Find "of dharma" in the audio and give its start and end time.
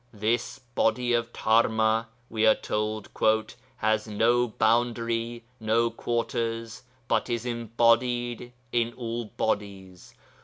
1.13-2.07